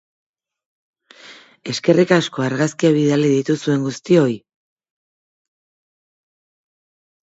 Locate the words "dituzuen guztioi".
3.37-4.35